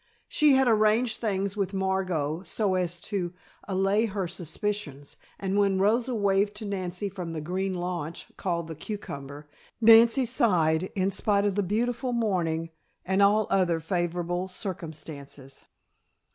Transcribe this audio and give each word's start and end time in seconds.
She 0.27 0.53
had 0.53 0.67
arranged 0.67 1.21
things 1.21 1.55
with 1.55 1.75
Margot 1.75 2.41
so 2.43 2.73
as 2.73 2.99
to 3.01 3.35
allay 3.67 4.05
her 4.07 4.27
suspicions, 4.27 5.15
and 5.39 5.59
when 5.59 5.77
Rosa 5.77 6.15
waved 6.15 6.55
to 6.55 6.65
Nancy 6.65 7.07
from 7.07 7.33
the 7.33 7.39
green 7.39 7.75
launch, 7.75 8.35
called 8.35 8.67
the 8.67 8.73
Cucumber, 8.73 9.47
Nancy 9.79 10.25
sighed 10.25 10.91
in 10.95 11.11
spite 11.11 11.45
of 11.45 11.53
the 11.53 11.61
beautiful 11.61 12.13
morning 12.13 12.71
and 13.05 13.21
all 13.21 13.45
other 13.51 13.79
favorable 13.79 14.47
circumstances. 14.47 15.65